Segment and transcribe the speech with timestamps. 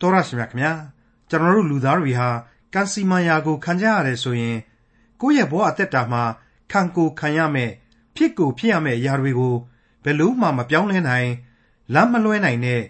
[0.00, 0.72] တော်ရရှိမြခင်ဗျာ
[1.30, 2.28] ကျွန်တော်တို့လူသားတွေဟာ
[2.74, 4.58] ကံစီမံရာကိုခံကြရတယ်ဆိုရင်
[5.20, 6.22] ကိုယ့်ရဲ့ဘဝအသက်တာမှာ
[6.72, 7.70] ခံကိုခံရမယ်
[8.16, 9.54] ဖြစ်ကိုဖြစ်ရမယ်အရာတွေကို
[10.04, 11.30] ဘယ်လို့မှမပြောင်းလဲနိုင်
[11.94, 12.82] လမ်းမလွဲနိုင်တဲ့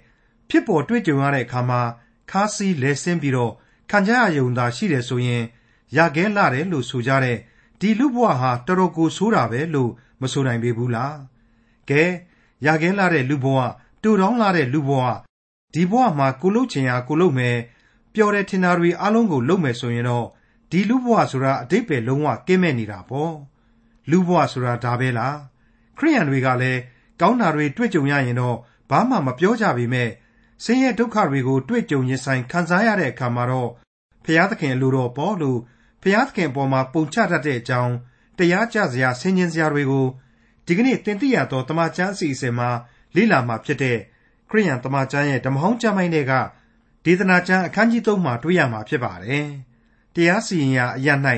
[0.48, 1.80] ဖြစ်ပေါ်တွေ့ကြုံရတဲ့အခါမှာ
[2.30, 3.52] ခါးစည်းလဲဆင်းပြီးတော့
[3.90, 5.42] ခံကြရယုံသာရှိတယ်ဆိုရင်
[5.96, 7.38] ရခဲလာတယ်လို့ဆိုကြတဲ့
[7.80, 11.16] ဒီလူဘဝဟာတော်တော်ကိုဆိုးတာပဲလို့မဆိုနိုင်ပေဘူးလား
[11.90, 12.02] ကဲ
[12.66, 13.58] ရခဲလာတဲ့လူဘဝ
[14.02, 15.02] တူတောင်းလာတဲ့လူဘဝ
[15.74, 17.56] ဒီဘဝမှာ ကိုလုတ်ချင်ရာ ကိုလုတ်မယ်
[18.14, 20.26] ပျော်တဲ့ထင်တာတွေအလုံးကို လုတ်မယ်ဆိုရင်တော့
[20.70, 23.34] ဒီလူဘဝဆိုတာအတိတ်ပဲလုံးဝကင်းမဲ့နေတာပေါ့
[24.10, 25.36] လူဘဝဆိုတာ ဒါပဲလား
[25.98, 26.80] ခရိယန်တွေကလည်း
[27.20, 28.56] ကောင်းတာတွေ တွေ့ကြုံရရင်တော့
[28.90, 30.10] ဘာမှ မပြောကြပေမဲ့
[30.64, 33.70] ဆင်းရဲဒုက္ခတွေကို တွေ့ကြုံရင်ဆိုင် ခံစားရတဲ့အခါမှာတော့
[34.24, 35.60] ဖျားသခင်လိုတော့ပေါ့လို့
[36.02, 37.94] ဖျားသခင်ပေါ်မှာ ပုံချတတ်တဲ့အကြောင်း
[38.38, 40.06] တရားကြစရာ ဆင်ခြင်စရာတွေကို
[40.66, 42.68] ဒီကနေ့တင်ပြရတော့တမချန်းအစီအစဉ်မှာ
[43.14, 43.98] လေ့လာမှာဖြစ်တဲ့
[44.50, 46.32] ခရိယန်တမချန်းရဲ့ဓမ္မဟောင်းကျမ်းပိုင်းတွေက
[47.04, 49.46] ဒေသနာကျမ်းအခန်းကြီး3မှာတွေ့ရမှာဖြစ်ပါတယ်။
[50.14, 51.08] တရားစီရင်ရာအရ၌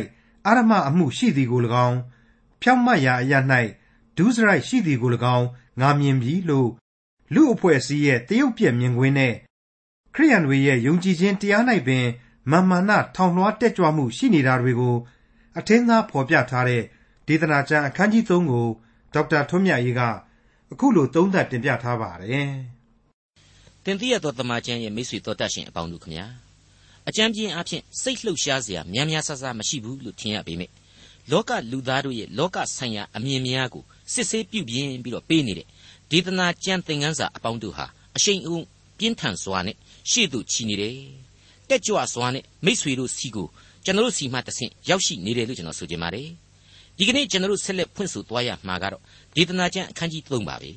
[0.46, 1.98] အာရမအမှုရှိသည်ကို၎င်း
[2.62, 3.34] ဖြောင့်မတ်ရာအရ၌
[4.16, 5.46] ဒုစရိုက်ရှိသည်ကို၎င်း
[5.80, 6.70] ငါမြင်ပြီလို့
[7.34, 9.34] လူအဖွဲ့အစည်းရဲ့တရုတ်ပြက်မြင်ကွင်းနဲ့
[10.14, 12.06] ခရိယန်တွေရဲ့ယုံကြည်ခြင်းတရား၌ပင်
[12.50, 14.96] မာမာနထောင်လွှားတက်ကြွမှုရှိနေတာတွေကို
[15.58, 16.82] အထင်းသားဖော်ပြထားတဲ့
[17.26, 18.68] ဒေသနာကျမ်းအခန်းကြီး3ကို
[19.14, 20.02] ဒေါက်တာထွန်းမြတ်ရေးက
[20.72, 22.50] အခုလိုသုံးသပ်တင်ပြထားပါတယ်။
[23.88, 26.26] တင်ပြရသောတမန်ကျမ်းရဲ့မိတ်ဆွေတော်တတ်ရှင်အပေါင်းတို့ခမညာ
[27.08, 30.72] အကျမ်းပြင်းအဖြစ်စိတ်လှုပ်ရှားစရာများများဆဆမရှိဘူးလို့ထင်ရပေမယ့်
[31.30, 35.66] လောကလူသားတို့ရဲ့လောကဆိုင်ရာအမြင်များကိုစစ်ဆေးပြုပြင်ပြီးတော့ပေးနေတဲ့
[36.10, 38.64] ဒေသနာကျမ်းသင်ခန်းစာအပေါင်းတို့ဟာအရှိန်အဟုန်
[38.98, 39.76] ပြင်းထန်စွာနဲ့
[40.10, 40.96] ရှေ့သို့ချီနေတယ်
[41.68, 43.46] တက်ကြွစွာနဲ့မိษွေတို့စီကို
[43.84, 46.28] ကျွန်တော်တို့စီမှတဆင့်ရောက်ရှိနေတယ်လို့ကျွန်တော်ဆိုချင်ပါတယ်
[46.98, 49.02] ဒီကနေ့ကျွန်တော်တို့ဆက်လက်ဖွင့်ဆိုသွားရမှာကတော့
[49.36, 50.70] ဒေသနာကျမ်းအခန်းကြီး3ပါပဲ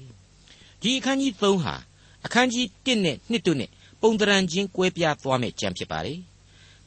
[0.81, 1.75] ဒီအခန်းကြီး3ဟာ
[2.25, 3.69] အခန်းကြီး1နဲ့2တို့နဲ့
[4.01, 6.19] ပုံတရံချင်းကွဲပြားသွားမဲ့ကျမ်းဖြစ်ပါတယ်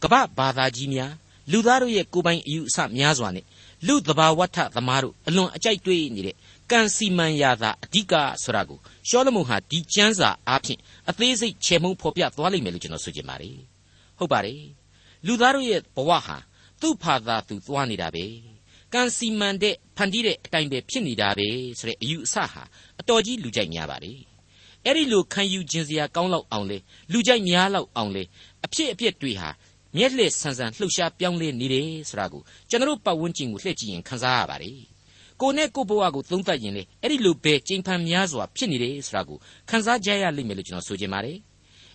[0.02, 1.12] ကပ္ပဘာသာကြီးများ
[1.52, 3.44] လူသားတို့ရဲ့ကိုယ်ပိုင်အယူအဆများစွာနဲ့
[3.86, 6.36] လူသဘာဝထသမားတို့အလွန်အကြိုက်တွေ့နေတဲ့
[6.70, 8.78] ကံစီမံရာသာအဓိကဆိုတာကို
[9.08, 10.80] ရှောလမုန်ဟာဒီကျမ်းစာအားဖြင့်
[11.10, 13.56] အသေးစိတ်ချေမှုန်းဖော်ပြသွားလိမ့်မယ်လို့ကျွန်တော်ဆိုချင်ပါတယ်
[14.18, 14.62] ဟုတ်ပါတယ်
[15.26, 16.36] လူသားတို့ရဲ့ဘဝဟာ
[16.80, 18.24] သူ့ဖာသာသူသွားနေတာပဲ
[18.94, 22.62] ကံစီမံတဲ့ဖန်တီးတဲ့အတိုင်းပဲဖြစ်နေတာပဲဆိုတဲ့အယူအဆဟာ
[23.00, 24.18] အတော်ကြီးလူကြိုက်များပါတယ်
[24.86, 26.78] အဲ့ဒီလိုခံယူခြင်းစရာကောင်းလောက်အောင်လေ
[27.12, 28.22] လူကြိုက်များလောက်အောင်လေ
[28.64, 29.48] အဖြစ်အပျက်တွေဟာ
[29.96, 34.78] မျက်လှည့်ဆန်းဆန်းလှုပ်ရှားပြောင်းလဲနေတယ်ဆိုတာကိုကျွန်တော်ပတ်ဝန်းကျင်ကိုလှည့်ကြည့်ရင်ခန်းစားရပါတယ်
[35.40, 41.38] ကိုနဲ့ကိုဘဝကိုသုံးသပ်ရင်လေအဲ့ဒီလိုပဲကြိမ်ဖန်များစွာဖြစ်နေတယ်ဆိုတာကိုခန်းစားကြရလိမ့်မယ်လို့ကျွန်တော်ဆိုချင်ပါတယ်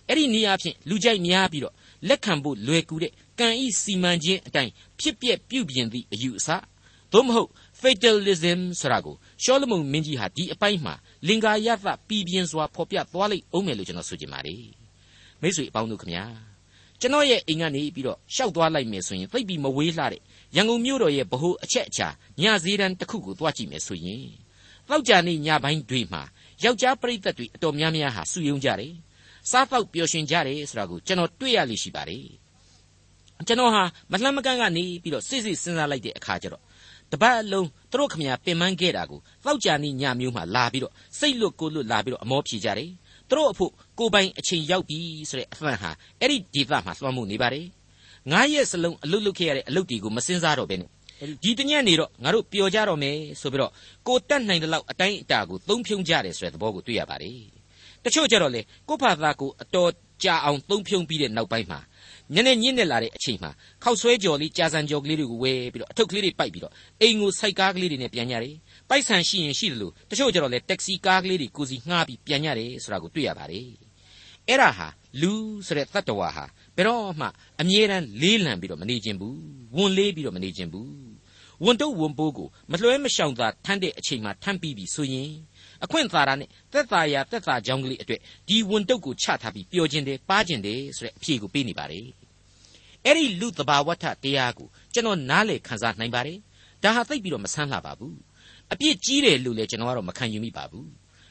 [0.08, 1.74] အဲ့ဒီနေရာဖြင့်လူကြိုက်များပြီးတော့
[2.08, 6.48] လက်ခံဖို့လွယ်ကူတဲ့ကံဤစီမံခြင်းအတိုင်းဖြစ်ပျက်ပြုပြင်သည့်အယူအဆ
[7.12, 7.48] သို့မဟုတ်
[7.80, 10.94] fatalism ဆိုတာကိုရှောလမုန်မင်းကြီးဟာဒီအပိုင်းမှာ
[11.26, 14.64] လင်္ကာယသပြည်ပြင်းစွာဖော်ပြသွားလိမ့်အောင်မယ်လို့ကျွန်တော်ဆိုချင်ပါတယ်
[15.40, 16.24] မိတ်ဆွေအပေါင်းတို့ခင်ဗျာ
[17.00, 20.20] ကျွန်တော်ရဲ့အိမ်ကနေပြီးတော့ရှောက်သွားလိုက်မယ်ဆိုရင်သိပ်ပြီးမဝေးလှတဲ့
[20.56, 22.08] ရန်ကုန်မြို့တော်ရဲ့ဗဟိုအချက်အချာ
[22.40, 24.26] ညစည်းတန်းတစ်ခုကိုသွားကြည့်မယ်ဆိုရင်
[24.88, 26.22] တောက်ကြနေညပိုင်းတွေမှာ
[26.64, 28.92] ယောက်ျားပရိသတ်တွေအတော်များများဟာစုယုံကြတယ်
[29.50, 32.26] စားတော့ပျော်ရွှင်ကြတယ်ဆိုတာကိုကျွန်တော်တွေ့ရလိမ့်ရှိပါတယ်
[33.46, 36.62] ကျွန်တော်ဟာမလှမ်းမကန့်ကနေပြီးတော့စိတ်စိတ်စဉ်းစားလိုက်တဲ့အခါကျတော့
[37.12, 42.90] တပတ်အလုံးသူတို့ခမညာပင်ပန်းခဲ့တာကိုတောက်ကြနေညမျိုးမှလာပြီးတော့စိတ်လွတ်ကိုလွတ်လာပြီးတော့အမောဖြေကြတယ်
[43.28, 44.98] သူတို့အဖို့ကိုပိုင်အချိန်ရောက်ပြီ
[45.30, 45.90] ဆိုတဲ့အသံဟာ
[46.20, 47.66] အဲ့ဒီဒေသမှာလွှမ်းမိုးနေပါတယ်
[48.30, 50.90] ငါးရက်စလုံးအလုတ်လုတ်ခဲ့ရတဲ့အလုတ်တွေကိုမစင်စားတော့ဘဲနဲ့
[51.42, 53.72] ဒီတညက်နေတော့ငါတို့ပျော်ကြတော့မယ်ဆိုပြီးတော့
[54.06, 57.40] ကိုတက်နိုင်တဲ့လောက်အတိုင်းအတာကိုသုံးဖြုံကြတယ်ဆိုတဲ့သဘောကိုတွေ့ရပါတယ်
[58.04, 59.90] တချို့ကြတော့လေကိုဖာသားကိုအတော်
[60.24, 61.80] ကြာအောင်သုံးဖြုံပြီးတဲ့နောက်ပိုင်းမှာ
[62.34, 63.50] ညနေညင်းနဲ့လာတဲ့အချိန်မှာ
[63.82, 68.54] ခောက်ဆွဲကြော်လေးကြာစံကြော်ကလေးတွေကိုဝဲပြီးတော့အထုပ်ကလေးတွေပိုက်ပြီးတော့အိမ်ကိုစိုက်ကားကလေးတွေနဲ့ပြန်ကြတယ်
[68.88, 73.68] ပိုက်ဆံရှိရင်ရှိတယ်လို့တချို့ကြတော့လေတက္ကစီကားကလေးတွေကိုစီငှားပြီးပြန်ကြတယ်ဆိုတာကိုတွေ့ရပါတယ်
[74.48, 74.88] အဲ့ဒါဟာ
[75.20, 75.32] လူ
[75.66, 76.44] ဆိုတဲ့တတ္တဝါဟာ
[76.76, 77.26] ဘယ်တော့မှ
[77.60, 79.38] အမြဲတမ်းလေးလံပြီးတော့မနေခြင်းဘူး
[79.76, 80.90] ဝန်လေးပြီးတော့မနေခြင်းဘူး
[81.64, 85.30] ဝန်တုပ်ဝန်ပိုးကိုမလွှဲမရှောင်သာထမ်းတဲ့အချိန်မှာထမ်းပြီးပြီဆိုရင်
[85.84, 92.19] အခွင့်သာရနဲ့သက်သာရာသက်သာကြောင်းကလေးအတွက်ဒီဝန်တုပ်ကိုချထားပြီးပျော်ခြင်းတယ်ပါခြင်းတယ်ဆိုတဲ့အဖြေကိုပေးနေပါတယ်
[93.04, 96.38] အဲ့ဒီလူတဘာဝတ္ထတရားကိုကျွန်တော်နားလေခံစားနိုင်ပါတယ်
[96.82, 98.16] ဒါဟာသိပ်ပြီးတော့မဆန်းလှပါဘူး
[98.72, 100.88] အပြစ်ကြီးတယ်လို့လည်းကျွန်တော်ကတော့မခံယူမိပါဘူး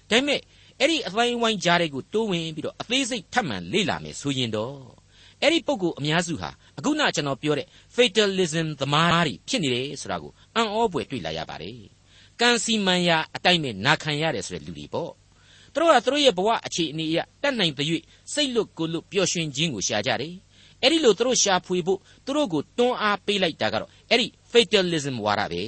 [0.09, 0.41] ဒါပေမဲ့
[0.79, 4.77] အဲ့ဒီအပိုင်းဝိုင်းကြားတွေကိုတိုးဝင်ပြီးတော့အသေးစိတ်ထပ်မံလေ့လာမယ်ဆိုရင်တော့
[5.41, 11.79] အဲ့ဒီပုံကိုအများစုဟာအခုနကျွန်တော်ပြောတဲ့ fatalism သမားတွေဖြစ်နေတယ်ဆိုတာကိုအံ့ဩဖွယ်တွေ့လာရပါတယ်
[12.41, 15.11] ကံစီမံရာအတိုင်းပဲနာခံရတယ်ဆိုတဲ့လူတွေပေါ့
[15.73, 17.87] သူတို့ကသူတို့ရဲ့ဘဝအခြေအနေအရတတ်နိုင်တဲ့၍
[18.33, 20.33] စိတ်လွတ်ကိုလွတ်ပျော်ရွှင်ခြင်းကိုရှာကြတယ်
[20.83, 25.63] အဲ့ဒီလိုသူတို့ရှာဖွေဖို့သူတို့ကိုတွန်းအားပေးလိုက်တာကတော့အဲ့ဒီ fatalism ဝါဒပဲ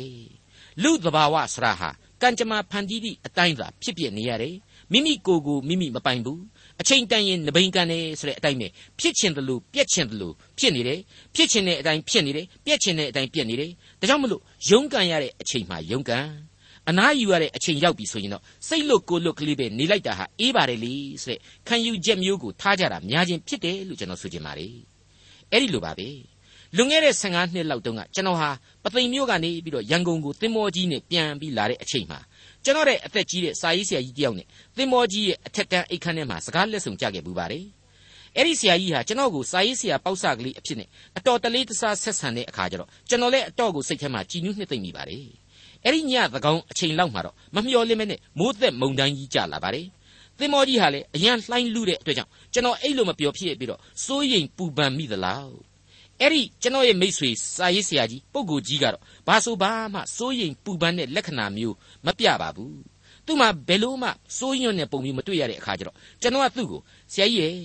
[0.84, 1.90] လူသဘာဝဆရာဟာ
[2.22, 4.56] ကံကြမ္မာဖန်တီးသည့်အတိုင်းသာဖြစ်ပြနေရတယ်
[4.92, 6.42] မိမိကိုယ်ကိုမိမိမပိုင်ဘူး
[6.82, 8.68] အချိန်တန်ရင်နှဘိန်ကန်နေဆိုတဲ့အတိုင်းပဲ
[9.00, 11.00] ဖြစ်ချင်တယ်လို့ပြက်ချင်တယ်လို့ဖြစ်နေတယ်
[11.36, 16.28] ဖြစ်ချင်တဲ့အတိုင်းဖြစ်နေတယ်ပြက်ချင်တဲ့အတိုင်းပြက်နေတယ်ဒါကြောင့်မလို့ရုန်းကန်ရတဲ့အချိန်မှရုန်းကန်
[16.90, 20.94] အနားယူရတဲ့အချိန်ရောက်ပြီဆိုရင်တော့စိတ်လွတ်ကိုလွတ်ကလေးပဲနေလိုက်တာဟာအေးပါတယ်လေ
[21.24, 24.91] ဆိုတဲ့ခံယူချက်မျိုးကိုထားကြတာများချင်းဖြစ်တယ်လို့ကျွန်တော်ဆိုချင်ပါတယ်
[25.52, 26.10] အဲ့ဒီလိုပါပဲ
[26.76, 28.50] လွန်ခဲ့တဲ့15နှစ်လောက်တုန်းကကျွန်တော်ဟာ
[28.84, 32.20] ပသိမ်မြို့ကနေပြီးတော့ရန်ကုန်ကိုသင်္ဘောကြီးနဲ့ပြန်ပြီးလာတဲ့အချိန်မှာ
[32.64, 37.66] ကျွန်တော်ရဲ့အသက်ကြီးတဲ့စာရေးဆရာကြီးတယောက်နဲ့သင်္ဘောကြီးရဲ့အထက်တန်းအိတ်ခမ်းထဲမှာစကားလက်ဆောင်ကြခဲ့ပူပါတယ်
[38.38, 40.88] အဲ့ဒီဆရာကြီးဟာကျွန်တော်ကိုစာရေးဆရာပေါက်စကလေးအဖြစ်နဲ့
[41.18, 45.26] အတော်တလေးတစားဆက်ဆံတဲ့အခါကျတော့ကျွန်တော်လည်းအတော်ကိုစိတ်ထဲမှာကြည်နူးနှစ်သိမ့်မိပါတယ်
[45.86, 49.86] အဲ့ဒီညသကောင်အချိန်လောက်မှာတော့မမျှော်လင့်မဲနဲ့မိုးသက်မုန်တိုင်းကြီးကြလာပါတယ်
[50.42, 55.52] သင်္ဘောကြီးဟာလည်းအရန်လှိုင်းလူတဲ့အတွက်ကြောင့်ကျွန်တော်အဲ့လိုမပြောဖြစ်ပြီးတော့စိုးရိမ်ပူပန်မိသလား
[56.20, 62.82] အဲ့ဒီကျွန်တော်ရဲ့မိတ်ဆွေစာရေးဆရာကြီးပုဂ္ဂိုလ်ကြီးကတော့ဘာဆိုဘာမှစိုးရိမ်ပူပန်တဲ့လက္ခဏာမျိုးမပြပါဘူး
[63.26, 66.82] သူ့မှာဘယ်လို့မှစိုးရွံ့တဲ့ပုံမျိုးမတွေ့ရတဲ့အခါကျတော့ကျွန်တော်ကသူ့ကို
[67.14, 67.56] ဆရာကြီးရဲ့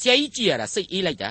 [0.00, 1.30] ဆရာကြီးကြည့်ရတာစိတ်အေးလိုက်တာ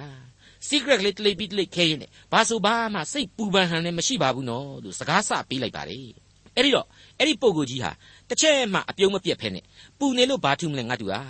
[0.67, 6.09] secret လေးတလိပ်ပြီးတလိပ်ခဲရင်နဲ့ဘာဆိုဘာမှစိတ်ပူပန်ဟန်လည်းမရှိပါဘူးနော်လို့စကားစပေးလိုက်ပါတယ်
[6.55, 6.87] အဲ့ဒီတော့
[7.19, 7.91] အဲ့ဒီပုံကိုကြီးဟာ
[8.29, 9.63] တစ်ချက်မှအပြုံးမပြတ်ဖဲနဲ့
[9.99, 11.21] ပူနေလို့ဘာထူးမလဲငါတူဟာ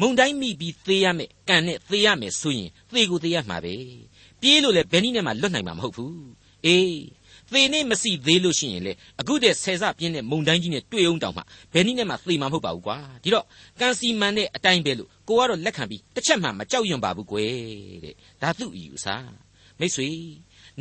[0.00, 3.74] မုံတိုင်းမိပြီးသေးရမယ်ကန်နဲ့သေးရမယ်ဆိုရင်သေကိုသေရမှာပဲ
[4.40, 6.24] ပြေးလို့လည်းဘယ်နည်းနဲ့မှလွတ်နိုင်မှာမဟုတ်ဘူး
[6.66, 7.02] အေး
[7.52, 11.42] သေနေမစီသေးလို့ရှိရင်လေအခုတည်းဆယ်စပြင်းတဲ့မုံတိုင်းကြီးနဲ့တွေ့အောင်တောင်မှ
[11.72, 13.46] ဘယ်နည်းနဲ့မှသေမှာမဟုတ်ပါဘူးကွာဒီတော့
[13.80, 17.52] ကန်စီမန်တဲ့အတိုင်းပဲလို့ကိုကတော့လက်ခံပြီးတစ်ချက်မှမကြောက်ရွံ့ပါဘူးကွယ်
[18.04, 19.06] တဲ့ဒါသူ့အယူဆ
[19.78, 20.08] မိတ်ဆွေ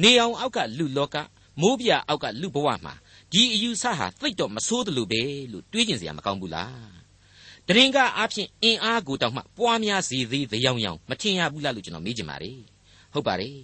[0.01, 1.15] နေအောင်အောက်ကလူလောက
[1.61, 2.93] မိုးပြအောက်ကလူဘဝမှာ
[3.33, 5.21] ဒီအယူဆဟာသိတော့မဆိုးတယ်လို့ပဲ
[5.51, 6.93] လို့တွေးကျင်စရာမကောင်းဘူးလား
[7.67, 12.57] တရင်ကအားဖြင့်အင်အားကိုတောင်မှပွားများစေသေးတဲ့ရောင်ရောင်မထင်ရဘူးလားလို့ကျွန်တော်မေးချင်ပါတယ်
[13.13, 13.57] ဟုတ်ပါတယ်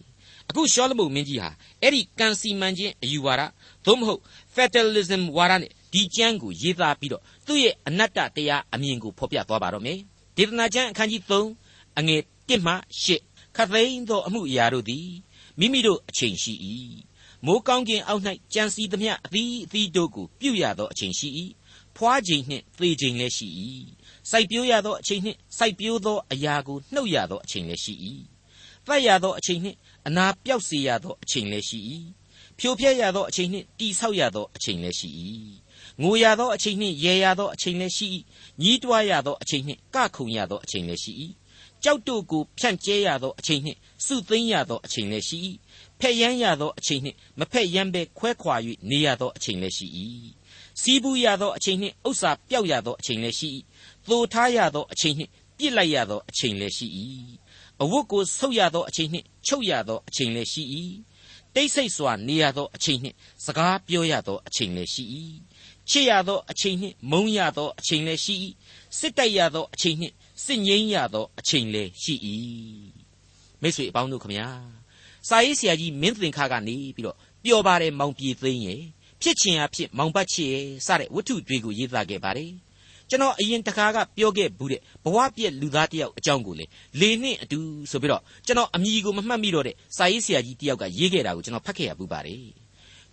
[0.49, 1.49] အခုရှောလမုန်မင်းကြီးဟာ
[1.81, 3.41] အဲ့ဒီကန်စီမန်ချင်းအယူဝါဒ
[3.85, 4.21] သို့မဟုတ်
[4.55, 9.99] fatalism ဝါဒနဲ့ဒီကျမ်းကိုရေးသားပြီးတော့သူ့ရဲ့အနတ္တတရားအမြင်ကိုဖော်ပြသွားပါတော့မယ်
[10.37, 12.73] ဒေသနာကျမ်းအခန်းကြီး3အငယ်1မှ
[13.15, 15.07] 8ခသိန်းသောအမှုအရာတို့သည်
[15.59, 16.53] မိမိတို့အချိန်ရှိ၏
[17.45, 21.29] မိုးကောင်းကင်အောက်၌ကြံစီသမျှအသီးအသီးတို့ကိုပြုရသောအချိန်ရှိ၏
[21.95, 23.47] ဖွားချိန်နှင့်သေချိန်လည်းရှိ၏
[24.29, 27.93] စိုက်ပျိုးရသောအချိန်နှင့်စိုက်ပျိုးသောအရာကိုနှုတ်ရသောအချိန်လည်းရှိ၏
[28.85, 29.77] သတ်ရသောအချိန်နှင့်
[30.07, 31.79] အနာပြောက်စေရသောအချိန်လည်းရှိ၏
[32.59, 35.09] ဖြိုဖျက်ရသောအချိန်နှင့်တိဆောက်ရသောအချိန်လည်းရှိ၏
[36.01, 38.07] ငိုရသောအချိန်နှင့်ရေရသောအချိန်လည်းရှိ၏
[38.61, 41.13] ညီးတွားရသောအချိန်နှင့်ကခုန်ရသောအချိန်လည်းရှိ၏
[41.83, 45.37] ကြောက်တို့ကိုဖြန့်ကျဲရသောအချိန်နှင့်စုသိမ်းရသောအချိန်လည်းရှိ၏
[45.99, 48.55] ဖက်ယမ်းရသောအချိန်နှင့်မဖက်ယမ်းဘဲခွဲခွာ၍
[48.89, 49.87] နေရသောအချိန်လည်းရှိ၏
[50.81, 53.49] စီးပူးရသောအချိန်နှင့်ဥစ္စာပျောက်ရသောအချိန်လည်းရှိ၏
[54.09, 56.87] သိုထားရသောအချိန်နှင့်ပြစ်လိုက်ရသောအချိန်လည်းရှိ၏
[57.81, 60.63] အဝတ်ကိုဆုပ်ရသောအချိန်နှင့်ချုပ်ရသောအချိန်လည်းရှိ၏
[61.55, 63.15] တိတ်ဆိတ်စွာနေရသောအချိန်နှင့်
[63.45, 65.03] စကားပြောရသောအချိန်လည်းရှိ၏
[65.89, 68.35] ချစ်ရသောအချိန်နှင့်မုန်းရသောအချိန်လည်းရှိ၏
[68.97, 70.13] စစ်တိုက်ရသောအချိန်နှင့်
[70.45, 72.13] စစ်ငိမ့်ရသောအချိန်လည်းရှိ၏
[73.61, 74.47] မိတ်ဆွေအပေါင်းတို့ခမညာ
[75.29, 78.81] စာရေးဆရာကြီးမင်းသင်္ခါကနေပြီးတော့ပျော်ပါတယ်မောင်ပြေသိန်းရဲ့
[79.21, 82.51] ဖြစ်ချင်အဖြစ်မောင်ပတ်ချစ်ရဲ့စတဲ့ဝတ္ထုတွေကိုရေးသားခဲ့ပါတယ်
[83.09, 86.65] ကျွန်တော်အရင်တခါကပြောခဲ့ဘူးတဲ့ဘဝပြည့်လူသားတယောက်အကြောင်းကိုလေ
[86.99, 87.59] လေနှင့်အတူ
[87.91, 92.43] ဆိုပြီးတော့ကျွန်တော်အမည်ကိုမမှတ်မိတော့တဲ့စာရေးဆရာကြီးတယောက်ကရေးခဲ့တာကိုကျွန်တော်ဖတ်ခဲ့ရဘူးပါတယ်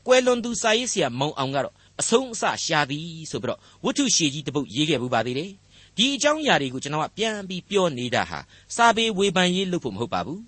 [0.07, 5.51] ကွယ်လွန်သူစာရေးဆရာမောင်အောင်ကတော့အဆုံးအစရှာသည်ဆိုပြီးတော့ဝတ္ထုရှည်ကြီးတစ်ပုဒ်ရေးခဲ့ဘူးပါသေးတယ်
[5.97, 8.39] ဒီအကြောင်းအရာတွေကိုကျွန်တော်ကပြန်ပြီးပြောနေတာဟာ
[8.77, 10.41] စာပေဝေဖန်ရေးလုပ်ဖို့မဟုတ်ပါဘူး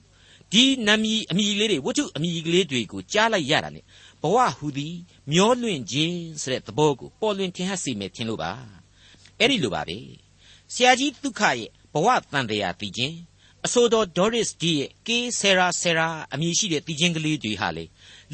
[0.52, 3.80] ဒီနာမည်အမည်လေးတွေဝတ္ထုအမည်ကလေးတွေကိုကြားလိုက်ရတာ ਨੇ
[4.22, 4.94] ဘဝဟူသည်
[5.32, 8.50] မျောလွင့်ခြင်းဆိုတဲ့သဘောကိုပေါ်လွင်ထင်ဟပ်စေမယ်ထင်လို့ပါ
[9.38, 9.98] အဲ့ဒီလိုပါပဲ
[10.74, 13.16] ဆရာကြီးဒုက္ခရဲ့ဘဝတန်တရားသိခြင်း
[13.66, 17.84] အဆိုတော်ဒေါရစ်ဒီရဲ့ကေဆယ်ရာဆယ်ရာအမည်ရှိတဲ့သိခြင်းကလေးတွေဟာလေ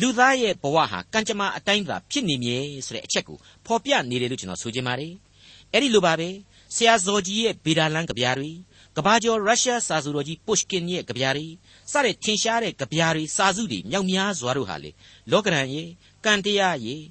[0.00, 5.12] လူသားရဲ့ဘဝဟာကံကြမ္မာအတိုင်းသာဖြစ်နေမြဲဆိုတဲ့အချက်ကိုဖော်ပြနေတယ်လို့ကျွန်တော်ဆိုချင်ပါတယ်
[5.72, 6.28] အဲ့ဒီလိုပါပဲ
[6.74, 8.50] ဆရာဇော်ကြီးရဲ့ဗေဒာလန်ကြပြားတွေ
[8.96, 11.46] ကဘာကျော်ရုရှားစာစုတော်ကြီးပုရှကင်ရဲ့ကြပြားတွေ
[11.92, 14.90] စတဲ့ထင်ရှားတဲ့ကြပြားတွေစာစုတွေမြောက်များစွာတို့ဟာလေ
[15.30, 15.88] လောကရန်ရဲ့
[16.24, 17.02] ကံတရားရဲ့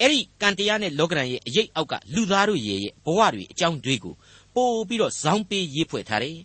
[0.00, 4.14] အဲ့ဒီကံတရားနဲ့လောကရန်ရဲ့အရေးအောက်ကလူသားတို့ရဲ့ဘဝတွေအကြောင်းတွေကို
[4.54, 6.38] ပို့ပြီးတော့ဇောင်းပေးရေးဖွဲ့ထားတယ်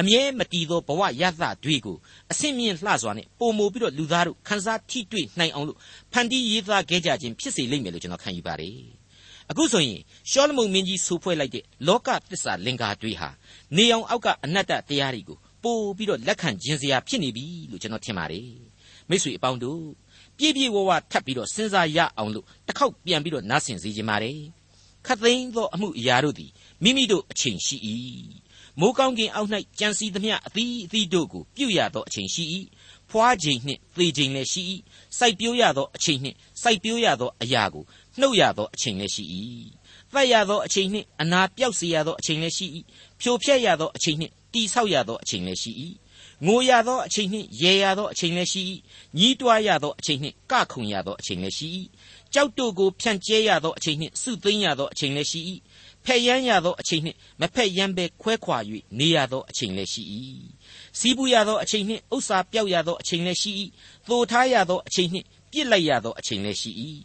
[0.00, 1.96] အမြဲမတည်သောဘဝရသတွေကို
[2.30, 5.78] အစင့်မြင့်လှစွာနဲ့ပုံမိုပြီးတော့လူသားတို့ခန်းစားထိတွေ့နိုင်အောင်လို့
[6.12, 8.97] ဖန်တီးရေးသားခဲ့ကြခြင်းဖြစ်စေလိမ့်မယ်လို့ကျွန်တော်ခံယူပါတယ်
[9.50, 10.00] အခုဆိုရင်
[10.30, 13.28] ရှောလမုန်မင်းကြီးဆိုဖွဲ့လိုက်တဲ့လောကသစ္စာလင်္ကာတွေဟာ
[13.76, 18.50] နေအောင်အောက်ကအနတ္တတရားတွေကိုပို့ပြီးတော့လက်ခံခြင်းစရာဖြစ်နေပြီလို့ကျွန်တော်ထင်ပါတယ်
[19.08, 19.82] မိတ်ဆွေအပေါင်းတို့
[20.38, 24.38] ပြည့်ပြည့်ဝဝထပ်ပြီးတော့စဉ်းစားရအောင်လို့တစ်ခေါက်ပြန်ပြီးတော့နားဆင်စေခြင်းပါတယ်
[25.06, 26.50] ခတ်သိမ်းသောအမှုအရာတို့သည်
[26.82, 27.76] မိမိတို့အချိန်ရှိ၏
[28.80, 32.44] မိုးကောင်းကင်အောက်၌ကြံစီသမျှအသီးအသီးတို့ကိုပြုရသောအချိန်ရှိ၏
[33.10, 34.62] ဖွားချိန်နှင့်သေချိန်လည်းရှိ၏
[35.18, 37.84] စိုက်ပျိုးရသောအချိန်နှင့်စိုက်ပျိုးရသောအရာကို
[38.20, 39.24] နှုတ်ရသောအချိန်လည်းရှိ၏
[40.12, 42.66] သတ်ရသောအချိန်နှင့်အနာပြောက်စေရသောအချိန်လည်းရှိ၏
[43.20, 45.72] ဖြိုဖျက်ရသောအချိန်နှင့်တိဆောက်ရသောအချိန်လည်းရှိ၏
[46.46, 48.62] ငိုရသောအချိန်နှင့်ရေရသောအချိန်လည်းရှိ၏
[49.18, 51.68] ညီးတွားရသောအချိန်နှင့်ကခုန်ရသောအချိန်လည်းရှိ၏
[52.34, 55.40] ကြောက်တို့ကိုဖြန့်ကျဲရသောအချိန်နှင့်စုသိမ်းရသောအချိန်လည်းရှိ၏
[56.04, 58.58] ဖက်ယမ်းရသောအချိန်နှင့်မဖက်ယမ်းဘဲခွဲခွာ၍
[58.98, 60.02] နေရသောအချိန်လည်းရှိ၏
[60.98, 63.52] စီးပူရသောအချိန်နှင့်ဥစ္စာပြောက်ရသောအချိန်လည်းရှိ၏
[64.08, 66.70] သိုထားရသောအချိန်နှင့်ပြစ်လိုက်ရသောအချိန်လည်းရှိ၏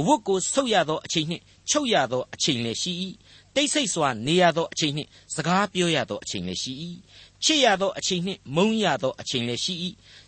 [0.00, 2.92] အဝတ်ကိုဆုပ်ရသောအချိန်နှင့်ချုပ်ရသောအချိန်လည်းရှိ၏
[3.54, 6.72] တိတ်ဆိတ်စွာနေရသောအချိန်နှင့်စကားပြောရသောအချိန်လည်းရှိ၏
[7.44, 9.74] ချစ်ရသောအချိန်နှင့်မုန်းရသောအချိန်လည်းရှိ၏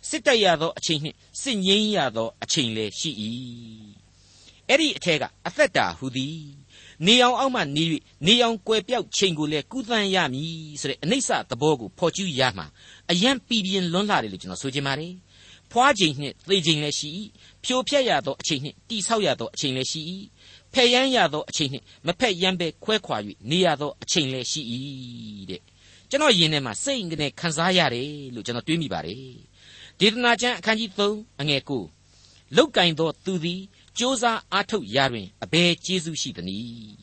[0.09, 3.11] စစ်တိုက်ရသောအချိန်နှင့်စစ်ငြိမ်းရသောအချိန်လည်းရှိ၏
[4.69, 6.39] အဲ့ဒီအထက်ကအသက်တာဟူသည်
[7.05, 7.83] နေအောင်အောက်မှနေ၍
[8.27, 12.65] နေအောင်ကွယ်ပြောက်ချိန်ကိုလည်းကုသန်းရမည်ဆိုတဲ့အနိစ္စသဘောကိုဖော်ကျူးရမှာ
[13.11, 15.13] အယံပီပြင်းလွန်းလာတယ်လို့ကျွန်တော်ဆိုချင်ပါတယ်
[15.73, 17.09] ဖွားချိန်နှင့်သေချိန်လည်းရှိ၏
[17.63, 20.01] ဖြိုဖျက်ရသောအချိန်နှင့်တိဆောက်ရသောအချိန်လည်းရှိ၏
[20.73, 23.17] ဖက်ယမ်းရသောအချိန်နှင့်မဖက်ယမ်းပဲခွဲခွာ၍
[23.49, 24.61] နေရသောအချိန်လည်းရှိ၏
[25.49, 25.61] တဲ့
[26.09, 29.35] ကျွန်တော်ယင်ထဲမှာစိတ်ကနေခံစားရတယ်လို့ကျွန်တော်တွေးမိပါတယ်
[29.99, 31.61] ဒေသနာကျမ်းအခန်းကြီး3အငယ်
[32.09, 33.61] 9လောက်ကင်သောသူသည်
[33.97, 36.95] စ조사အားထုတ်ရာတွင်အဘယ်ကျေးဇူးရှိသနည်း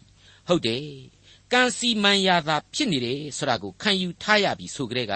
[0.49, 0.85] ဟုတ်တယ်
[1.53, 5.15] ကံစီမံရာသာဖြစ်နေတယ်ဆိုတာကိုခံယူထားရပြီဆိုကြတဲ့က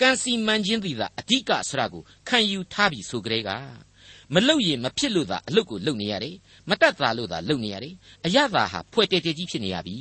[0.00, 3.50] ကံစီမံခြင်းသည်သာအဓိကဆိုတာကိုခံယူထားပြီဆိုကြတဲ့က
[4.34, 6.36] မလုတ်ရင်မဖြစ်လို့သာအလုတ်ကိုလုတ်နေရတယ်
[6.68, 7.94] မတတ်တာလို့သာလုတ်နေရတယ်
[8.26, 9.96] အရသာဟာဖွဲ့တဲတဲကြီးဖြစ်နေရပြီ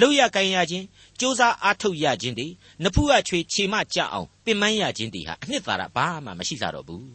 [0.00, 0.84] လုတ်ရကိုင်းရခြင်း
[1.18, 2.48] စ조사အားထုတ်ရခြင်းတွေ
[2.82, 7.10] နဖူးရချွေခြေမကြအောင်ပင်ပန်းရခြင်းတွေဟာအနှစ်သာရဘာမှမရှိကြတော့ဘူး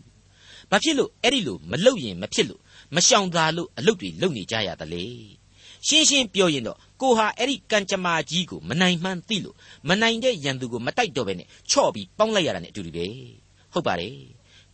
[0.69, 2.61] ဘာဖြစ်လို့အဲ့ဒီလိုမလုတ်ရင်မဖြစ်လို့
[2.95, 5.05] မရှောင်သာလို့အလုတ်တွေလုတ်နေကြရသလဲ
[5.87, 9.55] ရှင်းရှင်းပြောရင်တော့ကိုဟာအဲ့ဒီကံကြမ္မာကြီးကိုမနိုင်မှန်းသိလို့
[9.89, 13.05] မနိုင်တဲ့ရန်သူကိုမတိုက်တော့ဘဲနဲ့ချော့ပြီးပေါင်းလိုက်ရတာ ਨੇ အတူတူပဲ
[13.73, 14.15] ဟုတ်ပါတယ်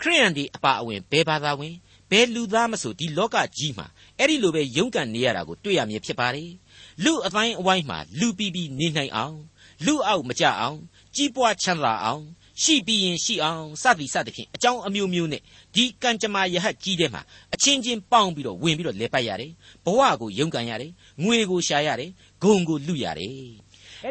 [0.01, 1.75] ခရိယန်ဒီအပါအဝင်ဘယ်ဘာသာဝင်
[2.09, 3.87] ဘယ်လူသားမဆိုဒီလောကကြီးမှာ
[4.19, 6.51] အဲ့ဒီလိုပဲရုန်းကန်နေရတာကိုတွေ့ရမြင်ဖြစ်ပါတယ်
[7.03, 9.37] လူအတိုင်းအဝိုင်းမှာလူပီပီနေနိုင်အောင်
[9.85, 10.77] လူအောက်မကြအောင်
[11.15, 12.23] ကြီးပွားချမ်းသာအောင်
[12.61, 15.41] ရှိပြီးရင်ရှိအောင်စသည်စသဖြင့်အကြောင်းအမျိုးမျိုးနဲ့
[15.75, 17.21] ဒီကံကြမ္မာယဟတ်ကြီးတဲ့မှာ
[17.53, 19.51] အချင်းချင်းပေါင်းပြီးတော့ဝင်ပြီးတော့လဲပတ်ရတယ်
[19.85, 20.91] ဘဝကိုယုံကန်ရတယ်
[21.23, 22.09] ငွေကိုရှာရတယ်
[22.43, 23.63] ဂုံကိုလူရတယ်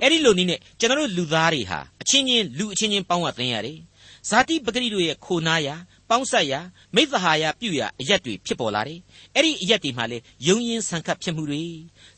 [0.03, 3.79] အဲ့ဒီလိုနည်းနဲ့ကျွန်တော်တို့လူသားတွေဟာအချင်းချင်းလူအချင်းချင်းပေါင်းဝသင်ရတယ်
[4.29, 5.75] ဇာတိပဂရိတို့ရဲ့ခိုနာရာ
[6.09, 6.61] ပေါင်းဆက်ရာ
[6.95, 9.01] မိသဟာယပြုရာအရက်တွေဖြစ်ပေါ်လာတယ်
[9.35, 11.63] အဲ့ဒီအရက်တွေမှာလေယုံရင်ဆန်ခတ်ဖြစ်မှုတွေ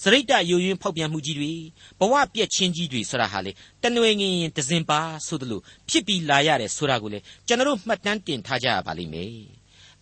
[0.03, 1.53] စရိတ်တယုံရင်ဖောက်ပြန်မှုကြီးတွေ
[1.99, 9.35] ဘဝပြက်ချင်းကြီးတွေဆိုတာဟာလေတနွေငင်ရင်တစင်ပါဆိုသလိုဖြစ်ပြီးလာရတယ်ဆိုတာကိုလေကျွန်တော်တို့မှတ်တမ်းတင်ထားကြရပါလိမ့်မယ်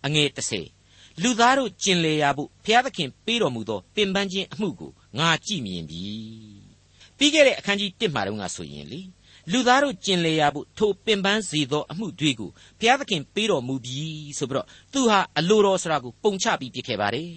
[0.05, 0.29] အငယ်
[0.77, 6.03] 30လူသားတို့ကျင်လေရဖို့ဘုရားသခင်ပေးတော်မူသောပင်ပန်းခြင်းအမှုကိုငါကြည့်မြင်ပြီ
[7.17, 9.01] ပြီးခဲ့တဲ့အခန်းကြီး1မှာတုန်းကဆိုရင်လေ
[9.51, 14.05] လူသားတို့ကျင်လေရဖို့ထိုပင်ပန်းစေသောအမှုတွေကိုဘုရားသခင်ပေးတော်မူပြီ
[14.37, 17.29] ဆိုပြီးတော့သူဟာအလိုတော်ဆိုတာကိုပုံချပြီးပြခဲ့ပါတယ်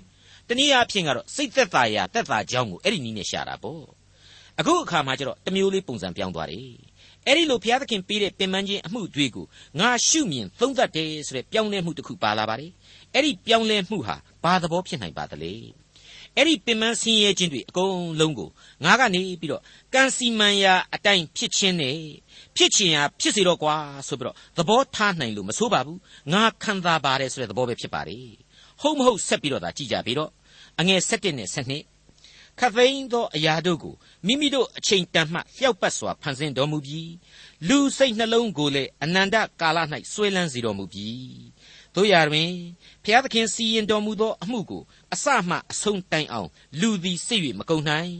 [0.48, 3.84] တနည်းအားဖြင့်ကတော့စိတ်သက်သာရာသက်သာကြောင်းကိုအဲ့ဒီနည်းနဲ့ရှာတာပေါ့
[4.58, 6.70] အခုအခါမှာကျတော့တမျိုးလေးပုံစံပြောင်းသွားတယ်
[7.26, 9.46] အဲ့ဒီလိုဘုရားသခင်ပေးတဲ့ပင်ပန်းခြင်းအမှုတွေကို
[9.80, 12.70] ငါရှုမြင်သုံးသပ်တယ်ဆိုတဲ့ပြောင်းလဲမှုတစ်ခုပါလာပါတယ်
[13.14, 15.52] အဲ့ဒီပြောင်းလဲမှုဟာဘာသဘောဖြစ်နိုင်ပါသလဲ
[16.37, 18.49] အဲ့ဒီပင်မဆင်းရဲခြင်းတွေအကုန်လုံးကို
[18.85, 19.62] ငါကနေပြီးတော့
[19.95, 21.99] ကံစီမံရာအတိုင်းဖြစ်ခြင်းနဲ့
[22.57, 23.76] ဖြစ်ချင်ရာဖြစ်စီတော့ကွာ
[24.09, 26.00] ဆိုပြီးတော့သဘောထားနိုင်လို့မဆိုးပါဘူး
[26.33, 28.19] ငါခံသာပါတယ်ဆိုတဲ့သဘောပဲဖြစ်ပါလေ
[28.81, 30.31] ဟုတ်မဟုတ်ဆက်ပြီးတော့သာကြည်ကြပြီးတော့
[30.81, 33.95] အငယ်7နဲ့7ခသိန်းသောအရာတို့ကို
[34.26, 37.12] မိမိတို့အချိန်တန်မှလျှောက်ပတ်စွာဖန်ဆင်းတော်မူပြီး
[37.69, 39.78] လူစိတ်နှလုံးကိုလည်းအနန္တကာလ၌
[40.12, 41.21] ဆွဲလန်းစေတော်မူပြီး
[41.97, 42.50] တို့ရတွင်
[43.05, 44.83] ဖျားသခင်စီရင်တော်မူသောအမှုကို
[45.15, 46.49] အစမှအဆုံးတိုင်အောင်
[46.81, 48.12] လူသည်စိတ်၍မကုန်နိုင်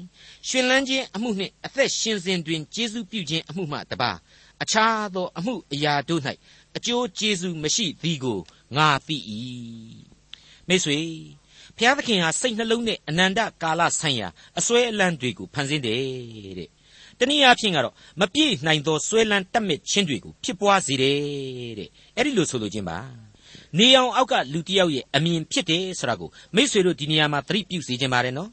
[0.49, 4.11] ရှင်လန်းခြင်းအမှုနှင့်အသက်ရှင်စဉ်တွင်ကျေးဇူးပြုခြင်းအမှုမှတပါ
[4.63, 6.23] အခြားသောအမှုအရာတို့၌
[6.77, 8.39] အကျိုးကျေးဇူးမရှိသည်ကို
[8.77, 9.17] ငါသိ၏
[10.69, 10.99] မိတ်ဆွေ
[11.79, 14.29] ဖျားသခင်ဟာစိတ်နှလုံးနဲ့အနန္တကာလဆိုင်ရာ
[14.59, 16.71] အစွဲအလန်းတွေကိုဖန်ဆင်းတယ်တဲ့
[17.19, 21.19] တနည်းအားဖြင့်ကတော့မပြည့်နိုင်သောဆွဲလန်းတတ်မဲ့ခြင်းတွေကိုဖြစ်ပွားစေတယ်
[21.79, 22.99] တဲ့အဲ့ဒီလိုဆိုလိုခြင်းပါ
[23.79, 28.51] နေအောင်အောက်ကလူတစ်ယောက်ရဲ့အမြင်ဖြစ်တယ်ဆိုတာကိုမိษွေတို့ဒီနေရာမှာသတိပြုစေခြင်းပါတယ်နော်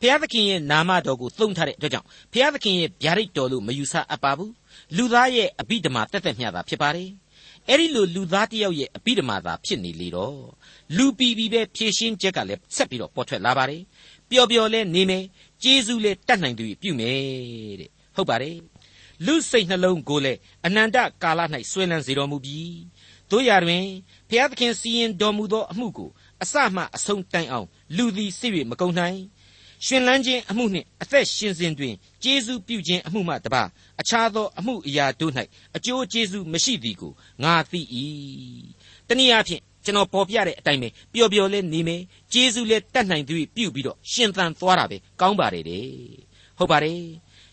[0.00, 4.52] ဖျားသခင်ရဲ့နာမတော်ကိုသုံးထားတဲ့အတွက်ကြောင့်ဖျားသခင်ရဲ့ဗျာဒိတ်တော်လို့မယူဆအပ်ပါဘူး
[4.96, 7.10] လူသားရဲ့အဘိဓမ္မာတက်တက်မျှတာဖြစ်ပါတယ်
[7.68, 10.38] အဲ့ဒီလိုလူသားတစ်ယောက်ရဲ့အဘိဓမ္မာသာဖြစ်နေလေတော့
[10.96, 13.82] လူပီပီပဲဖြည့်ရှင်းချက်ကလည်းဆက်ပြီးတော့ပေါ်ထွက်လာပါတယ်
[14.30, 15.24] ပျော်ပျော်လဲနေမယ်
[15.62, 17.18] ကျေးဇူးလဲတတ်နိုင်သူပြုမယ်
[17.80, 18.56] တဲ့ဟုတ်ပါတယ်
[19.26, 22.80] လူစိတ်နှလုံးကိုလည်းအနန္တကာလ၌ဆွဲလန်းစေတော်မူပြီး
[23.30, 23.84] တို့ရတွင်
[24.30, 26.10] ဖျားသခင်စီရင်တော်မူသောအမှုကို
[26.42, 29.18] အစမှအဆုံးတိုင်အောင်လူသည်စိတ်၍မကုန်နိုင်
[29.86, 33.62] ရှင်လန်းခြင်းအမှုနှင့်အသက်ရှင်စဉ်တွင်ကျေးဇူးပြုခြင်းအမှုမှတပါ
[34.00, 35.32] အခြားသောအမှုအရာတို့၌
[35.76, 37.80] အကျိုးကျေးဇူးမရှိသည်ကိုငါသိ၏
[39.08, 45.86] တနည်းအားဖြင့်ကျွန်တော်ပေါ်ပြတဲ့အတိုင်းပဲပျော်ပျော်လဲနေမယ်ကျေးဇူးလဲတတ်နိုင်သူပြုပြီးတော့ရှင်သန်သွားတာပဲကောင်းပါတယ်တဲ့
[46.58, 47.00] ဟုတ်ပါတယ်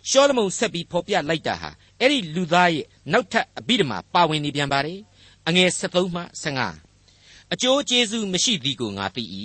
[0.09, 1.69] ရှောလမုန်ဆက်ပြီးဖော်ပြလိုက်တာဟာ
[1.99, 4.99] အဲ့ဒီလူသားရဲ့နောက်ထပ်အဘိဓမ္မာပါဝင်နေပြန်ပါတယ်
[5.47, 6.21] အငယ်73မှ
[6.83, 9.23] 15အကျိုးကျေးဇူးမရှိသည်ကိုငါသိ၏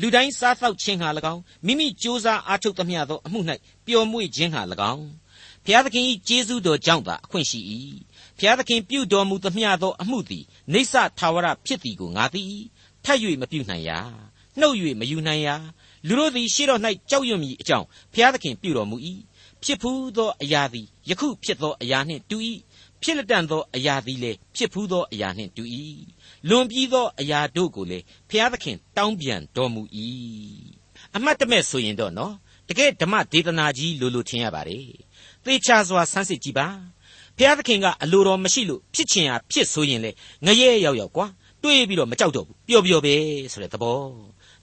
[0.00, 3.40] လူတိုင်းစားသောက်ခြင်းဟာ၎င်းမိမိကြိုးစားအားထုတ်သမျှသောအမှု၌
[3.86, 5.06] ပျော်မွေ့ခြင်းဟာ၎င်း
[5.64, 7.60] ဘုရားသခင်၏ကျေးဇူးတော်ကြောင့်သာအခွင့်ရှိ၏
[8.38, 12.40] ဘုရားသခင်ပြုတော်မူသမျှသောအမှုသည်နေဆထာဝရဖြစ်သည်ကိုငါသိ၏
[13.04, 13.90] ထပ်၍မပြုနိုင်ရ
[14.60, 15.48] နှုတ်၍မယူနိုင်ရ
[16.06, 18.96] လူတို့သည်ရှေ့တော်၌ကြောက်ရွံ့မိအကြောင်းဘုရားသခင်ပြုတော်မူ၏
[19.62, 22.36] ဖြစ်ဖူးသောအရာသည်ယခုဖြစ်သောအရာနှင့်တူ၏
[23.02, 25.62] ဖြစ်လက်တန်သောအရာသည်လည်းဖြစ်ဖူးသောအရာနှင့်တူ၏
[26.48, 29.82] လွန်ပြီးသောအရာတို့ကိုလည်းဘုရားသခင်တောင်းပြန်တော်မူ၏
[31.16, 32.34] အမှတ်တမဲ့ဆိုရင်တော့နော်
[32.68, 34.86] တကယ်ဓမ္မဒေသနာကြီးလိုလိုထင်ရပါတယ်
[35.44, 36.68] သေချာစွာဆန်းစစ်ကြည့်ပါ
[37.36, 40.10] ဘုရားသခင်ကအလိုတော်မရှိလို့ဖြစ်ချင်ရဖြစ်ဆိုရင်လေ
[40.46, 41.26] ငရဲရောက်ရောက်ကွာ
[41.62, 43.14] တွေးပြီးတော့မကြောက်တော့ဘူးပျော်ပျော်ပဲ
[43.52, 44.00] ဆိုတဲ့သဘော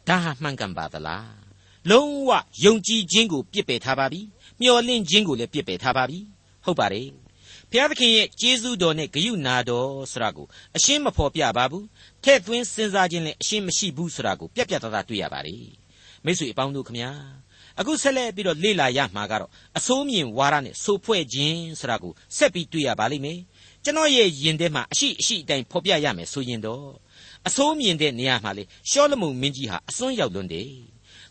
[0.08, 1.36] ဒါဟာမှန်ကန်ပါသလား
[1.89, 2.32] လုံးဝ
[2.65, 4.22] ယုံကြည်ခြင်းကိုပြစ်ပယ်ထားပါပြီ
[4.60, 6.20] မျှော်လင့်ခြင်းကိုလည်းပြစ်ပယ်ထားပါပြီ
[6.65, 7.08] ဟုတ်ပါတယ်
[7.71, 10.47] ဘုရားသခင်ရဲ့ကျေးဇူးတော်နဲ့ဂရုနာတော်ဆိုတာကို
[10.77, 11.86] အရှင်းမဖော်ပြပါဘူး
[12.24, 15.65] ထဲ့သွင်းစဉ်းစားခြင်းလည်းအရှင်းမရှိဘူးဆိုတာကိုပြက်ပြက်သားသားတွေ့ရပါတယ်
[16.25, 17.12] မိတ်ဆွေအပေါင်းတို့ခမညာ
[17.79, 23.39] အခုဆက်လက်ပြီးတော့လေ့လာရမှာကတော့အစိုးမြင်ဝါဒနဲ့ဆိုဖွဲ့ခြင်းဆိုတာကိုဆက်ပြီးတွေ့ရပါလိမ့်မယ်
[23.83, 26.88] ကျွန်တော်ရဲ့ယင်ထဲမှာအရှိအရှိအတိုင်းဖော်ပြရမယ်ဆိုရင်တော့
[27.47, 30.71] အစိုးမြင်တဲ့နေရာမှာလေရှောလမုန်မင်းကြီးဟာအစွန်းရောက်လွန်းတယ်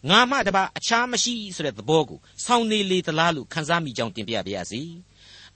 [0.08, 4.82] ငါမှတပါအခြားမရှိဆိုတဲ့သဘောကိုဆောင်းနေလေသလားလို့ခန်းစားမိကြောင်းတင်ပြပါရစေ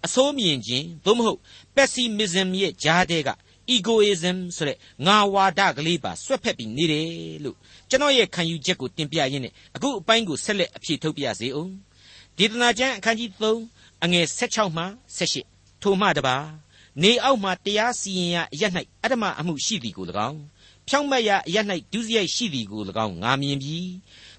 [0.07, 1.41] အစိုးမြင်ခြင်းသို့မဟုတ်
[1.75, 3.31] pessimism ရဲ့ကြားတဲ့က
[3.75, 4.77] egoism ဆိုတဲ့
[5.07, 7.09] ငါဝါဒကလေးပါဆွတ်ဖက်ပြီးနေတယ်
[7.45, 7.57] လို့
[7.89, 11.73] ကျွန်တော်ရဲ့ခံယူချက်ကိုတင်ပြရင်းနဲ့အခုအပိုင်းကိုဆက်လက်အဖြေထုတ်ပြစေအောင်
[12.39, 13.31] ဒေသနာကျမ်းအခန်းကြီး
[13.67, 14.85] 3အငယ်16မှ
[15.35, 16.37] 18ထိုမှတပါ
[17.03, 18.65] နေအောက်မှတရားစီရင်ရာအရ၌
[19.03, 20.41] အတ္တမအမှုရှိသည်ကို၎င်း
[20.89, 21.57] ဖြောင့်မတ်ရာအရ၌
[21.93, 23.89] ဒုစရိုက်ရှိသည်ကို၎င်းငါမြင်ပြီး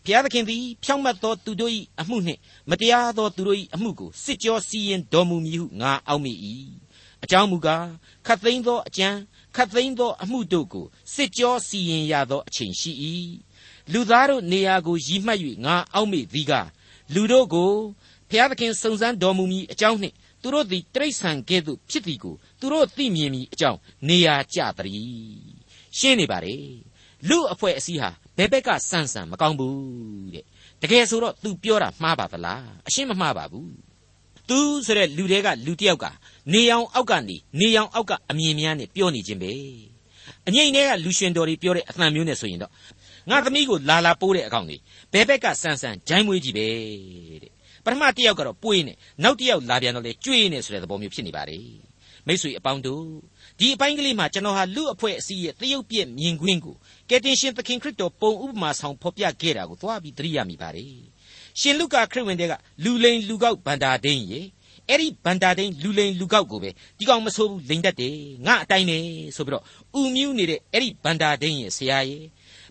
[0.05, 2.39] ဘုရားသခင်သည်ဖြောင့်မတ်သောသူတို့၏အမှုနှင့်
[2.69, 6.37] မတရားသောသူတို့၏အမှုကိုစစ်ကြောစီရင်တော်မူမည်ဟုငါအောက်မေ့၏
[7.23, 7.87] အကြောင်းမူကား
[8.25, 9.09] ခတ်သိမ်းသောအကြံ
[9.55, 12.91] ခတ်သိမ်းသောအမှုတို့ကိုစစ်ကြောစီရင်ရသောအချိန်ရှိ၏
[13.91, 16.53] လူသားတို့နေရာကိုရည်မှတ်၍ငါအောက်မေ့သည်က
[17.13, 17.71] လူတို့ကို
[18.29, 25.61] ဘုရားသခင်စုံစမ်းတော်မူမည်အကြောင်းနှင့်သူတို့သည်တိရစ္ဆာန်ကဲ့သို့ဖြစ်သည်ကိုသူတို့သိမြင်မည်အကြောင်းနေရာကျတည်း
[25.97, 26.55] ရှင်းနေပါလေ
[27.29, 30.45] လူအဖွဲ့အစည်းဟာ ဘယ်ဘက်ကစမ်းစမ်းမကောင်းဘူးတဲ့
[30.81, 33.71] တကယ်ဆိုတော့ तू ပြောတာမှားပါသလားအရှင်းမမှားပါဘူး
[34.49, 36.05] तू ဆိုတဲ့လူတွေကလူတယောက်က
[36.53, 39.51] နေရောင်အောက်ကနေနေရောင်အောက်ကအမြင်များနဲ့ပြောနေခြင်းပဲ
[40.47, 42.71] အငိမ့်တွေကလူရှင်တော်တွေပြောတဲ့အသံမျိုးနဲ့ဆိုရင်တော့
[43.29, 44.81] ငါသမီးကိုလာလာပိုးတဲ့အကောင်ကြီး
[45.13, 46.67] ဘယ်ဘက်ကစမ်းစမ်းဂျိုင်းမွေးကြီးပဲ
[47.43, 47.51] တဲ့
[47.85, 51.59] ပထမတစ်ယောက်ကတော့ပွေးနေနောက်တစ်ယောက်လာပြန်တော့လေကြွေးနေဆိုတဲ့သဘောမျိုးဖြစ်နေပါလေ
[52.27, 53.05] မိတ်ဆွေအပေါင်းတို့
[53.59, 56.75] ဒီအပိုင်းကလေးမှာကျွန်တော်ဟာလူအဖွဲ့အစည်းရဲ့တရုပ်ပြက်မြင်ကွင်းကို
[57.13, 60.95] ကယ်တင်ရှင်သခင်ခရစ်တော်ပုံဥပမာဆောင်ဖော်ပြခဲ့တာကိုသွားပြီးသတိရမိပါတယ်
[61.59, 64.41] ရှင်လုကာခရစ်ဝင်တဲ့ကလူလိန်လူကောက်ဗန္တာဒိန်ရေ
[64.87, 68.15] အဲ့ဒီဗန္တာဒိန်လူလိန်လူကောက်ကိုပဲဒီကောင်မဆိုးဘူးလိန်တတ်တယ်
[68.47, 68.97] ငါအတိုင်းပဲ
[69.35, 69.63] ဆိုပြီးတော့
[69.99, 72.23] ဥမြူးနေတဲ့အဲ့ဒီဗန္တာဒိန်ရဲ့ဆရာရဲ့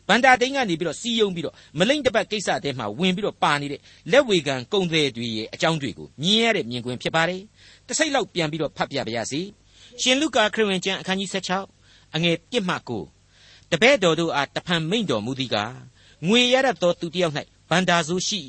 [0.09, 3.81] ဗန္တာဒိန်ကနေပြီးတော့စီယုံပြီးတော့မလိမ့်တပတ်ကိစ္စတဲမှာဝင်ပြီးတော့ပါနေတဲ့
[4.13, 7.43] လက်ဝေကန်ကုံသေးတွေရဲ့အကြောင်းတွေကိုမြင်ရတဲ့မြင်ကွင်းဖြစ်ပါတယ်
[7.87, 9.41] တစ်စိတ်လောက်ပြန်ပြီးတော့ဖတ်ပြပါရစေ
[10.03, 11.31] ရှင်လုကာခရစ်ဝင်ကျမ်းအခန်းကြီး
[11.73, 13.20] 16အငယ်1မှ9
[13.73, 15.77] တပည့်တော်တို့အားတဖန်မိန့်တော်မူသည်ကား
[16.27, 17.35] ငွေရတတ်သောသူတစ်ယောက်၌
[17.71, 18.41] ဗန္တာဆိုးရှိ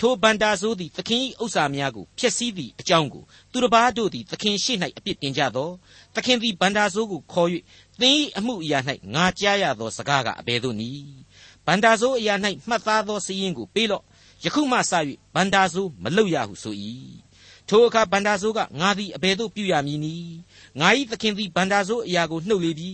[0.00, 5.70] ထိုဗန္တာဆိုးသည်သခင်၏ဥစ္စာများကိုဖျက်ဆီးသည့်အကြောင်းကိုသူတစ်ပါးတို့သည်သခင်ရှိ၌အပြစ်တင်ကြသော
[6.14, 7.48] သခင်သည်ဗန္တာဆိုးကိုခေါ်၍
[8.00, 8.78] သင်၏အမှုအရာ၌
[9.14, 11.18] ငါကြားရသောစကားကအဘယ်သို့နည်း
[11.66, 12.34] ဗန္တာဆိုးအရာ၌
[12.68, 14.04] မှတ်သားသောစည်းရင်းကိုပေးလော့
[14.44, 14.92] ယခုမှစ၍
[15.34, 16.74] ဗန္တာဆိုးမလုပ်ရဟုဆို၏
[17.68, 20.36] ထိုအခါဗန္တာဆိုးကငါသည်အဘယ်သို့ပြုရမည်နည်း
[20.80, 22.90] ငါ၏သခင်သည်ဗန္တာဆိုးအရာကိုနှုတ်လေပြီ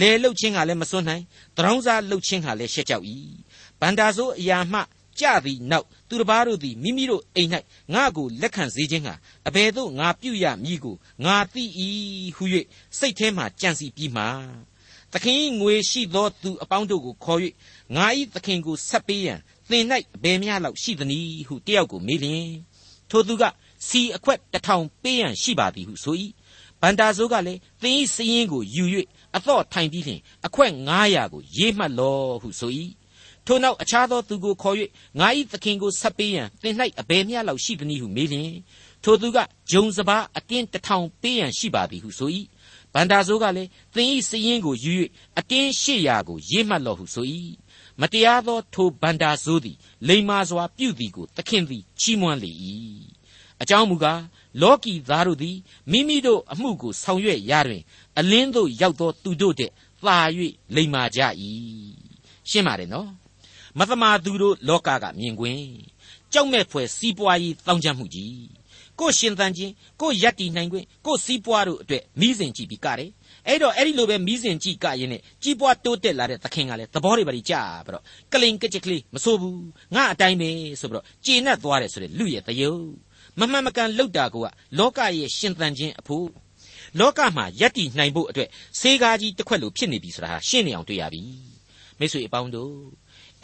[0.00, 1.24] လဲလှုပ်ခြင်းကလည်းမစွန့်နိုင်
[1.56, 3.04] တရောင်းစားလှုပ်ခြင်းကလည်းရှက်ကြောက်၏
[3.80, 4.80] ဗန္တာဆိုးအရာမှ
[5.20, 7.50] ကြသည်နောက်သူတစ်ပါးတို့သည်မိမိတို့အိမ်၌
[7.94, 9.14] ငါ့ကိုလက်ခံစေခြင်းဟာ
[9.48, 11.64] အဘယ်သို့ငါပြုရမည်ကိုငါသိ၏
[12.36, 12.44] ဟု၍
[12.98, 14.24] စိတ်ထဲမှကြံစီပြီးမှ
[15.12, 17.40] သခင်ငွေရှိသောသူအပေါင်းတို့ကိုခေါ်၍
[17.96, 19.84] ငါ၏သခင်ကိုဆက်ပေးရန်သင်၌
[20.16, 22.50] အဘယ်များလောက်ရှိသနည်းဟုတယောက်ကိုမေးလျင်
[23.10, 23.44] ထိုသူက
[23.88, 26.16] စီအခွက်တထောင်ပေးရန်ရှိပါသည်ဟုဆို၏
[26.80, 28.84] ဗန္တာဆိုးကလည်းသင်၏စည်ရင်ကိုယူ၍
[29.36, 30.72] အသော့ထိုင်ပြီးလျှင်အခွက်
[31.04, 32.72] 900ကိုရေးမှတ်လော့ဟုဆို၏
[33.46, 34.76] ထိုနောက်အခြားသောသူကိုခေါ်၍
[35.18, 38.52] ငါ၏သခင်ကိုဆက်ပေးရန်သင်၌အဘယ်မျှလောက်ရှိသနည်းဟုမေးလျင်
[39.04, 39.38] ထိုသူက
[39.70, 42.30] ဂျုံစပါးအတင်းတထောင်ပေးရန်ရှိပါသည်ဟုဆို၏
[42.94, 44.92] ဗန္တာဆိုးကလည်းသင်၏စည်ရင်ကိုယူ၍
[45.38, 47.26] အတင်း800ကိုရေးမှတ်လော့ဟုဆို၏
[48.00, 49.76] မတရားသောထိုဗန္တာဆိုးသည်
[50.08, 52.50] လိမ္မာစွာပြုသည်ကိုသခင်သည်ချီးမွမ်းလေ၏
[53.62, 54.20] အကြောင်းမူကား
[54.62, 55.56] လောကီသားတို့သည်
[55.90, 57.82] မိမိတို့အမှုကိုဆောင်ရွက်ရတွင်
[58.18, 59.70] အလင်းသို့ရောက်သောသူတို့တဲ့
[60.04, 60.18] သာ၍
[60.74, 61.20] လိမ္မာကြ၏
[62.50, 63.10] ရှင်းပါတယ်နော်
[63.78, 65.66] မသမာသူတို့လောကကမြင်ကွင်း
[66.32, 68.46] ကြောက်မဲ့ဖွယ်စီးပွားရေးတောင်းကြမှုကြီး
[69.00, 73.10] ကိုရှင်သန်ခြင်းကိုယက်တီနိုင်ခွင့်ကိုစီးပွားတို့အတွက်မိစဉ်ကြည့်ပြီးကတယ်
[73.46, 77.54] အဲ့တော့အဲ့ဒီလိုပဲမိစဉ်ကြည့်ကရင်နဲ့ကြီးပွားတိုးတက်လာတဲ့သခင်ကလည်းသဘောတွေပါကြ
[77.86, 79.60] ပြီးတော့ကလင်ကကြက်ကလေးမဆိုးဘူး
[79.94, 82.84] ငါအတိုင်းပဲဆိုပြီးတော့ကျေနပ်သွားတယ်ဆိုတဲ့လူရဲ့တယုတ်
[83.40, 84.36] မမှန်မကန်လောက်တာက
[84.78, 86.28] လောကရဲ့ရှင်သန်ခြင်းအဖို့
[87.00, 88.48] လောကမှာယက်တီနိုင်ဖို့အတွက်
[88.80, 91.22] ဆေးကားကြီးတစ်ခွက်လိုဖြစ်နေပြီဆိုတာဟာရှင်းနေအောင်တွေ့ရပြီ
[91.98, 92.76] မိတ်ဆွေအပေါင်းတို့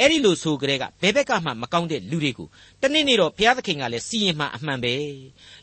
[0.00, 2.48] အဲ့ဒီလိုဆိုကြတဲ့ကဘယ်ဘက်ကမှမကောင်းတဲ့လူတွေကို
[2.83, 4.94] တနေ့နေ့တော့ဘုရားသခင်ကလည်းစီရင်မှအမှန်ပဲ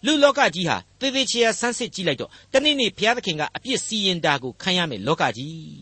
[0.06, 5.74] လူလောကကြီးဟာသေသေးချာဆန်းစစ်ကြည့်လိုက်တော့တနေ့နေ့ဘုရားသခင်ကအပြစ်စီရင်တာကိုခံရမယ်လောကကြီး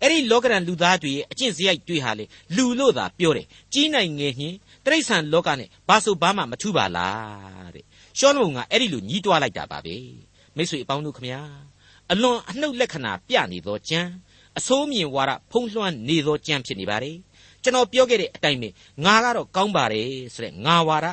[0.00, 2.24] အဲ့ဒီလောကရန်လူသားတွေရဲ့အကျင့်စရိုက်တွေဟာလေ
[2.56, 7.84] လူလို့သာပြောတယ်ကြီးနိုင်ငယ်ညင်တိရစ္ဆာန်လောကနဲ့ဘာဆိုဘာမှမထူးပါလားတဲ့
[8.18, 9.96] ရှောလမုန်ကအဲ့ဒီလိုညီးတွားလိုက်တာပါပဲ
[10.56, 11.40] မိတ်ဆွေအပေါင်းတို့ခမညာ
[12.12, 14.00] အလွန်အနှုတ်လက္ခဏာပြနေသောကြံ
[14.58, 17.16] အစိုးမြင်ဝါဒဖုံးလွှမ်းနေသောကြံဖြစ်နေပါတယ်
[17.62, 18.68] ကျွန်တော်ပြောခဲ့တဲ့အတိုင်းပဲ
[19.04, 21.06] ငါကတော့ကောင်းပါတယ်ဆိုတဲ့ငါဝါဒ